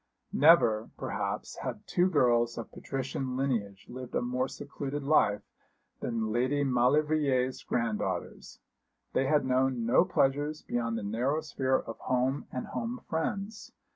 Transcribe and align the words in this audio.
Never, 0.33 0.89
perhaps, 0.97 1.57
had 1.59 1.85
two 1.85 2.09
girls 2.09 2.57
of 2.57 2.71
patrician 2.71 3.37
lineage 3.37 3.85
lived 3.87 4.15
a 4.15 4.21
more 4.23 4.47
secluded 4.47 5.03
life 5.03 5.43
than 5.99 6.31
Lady 6.31 6.63
Maulevrier's 6.63 7.61
granddaughters. 7.61 8.59
They 9.13 9.27
had 9.27 9.45
known 9.45 9.85
no 9.85 10.03
pleasures 10.03 10.63
beyond 10.63 10.97
the 10.97 11.03
narrow 11.03 11.41
sphere 11.41 11.77
of 11.77 11.99
home 11.99 12.47
and 12.51 12.65
home 12.65 13.01
friends. 13.07 13.73